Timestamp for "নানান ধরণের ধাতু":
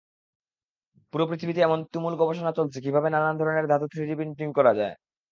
3.09-3.85